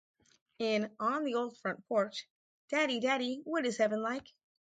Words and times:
In 0.57 0.95
"On 0.99 1.25
the 1.25 1.35
Old 1.35 1.57
Front 1.59 1.85
Porch", 1.87 2.27
"Daddy, 2.71 2.99
Daddy, 2.99 3.41
What 3.43 3.67
is 3.67 3.77
Heaven 3.77 4.01
Like? 4.01 4.33